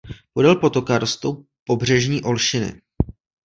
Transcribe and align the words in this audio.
Podél 0.33 0.55
potoka 0.55 0.97
rostou 0.99 1.45
pobřežní 1.65 2.23
olšiny. 2.23 2.81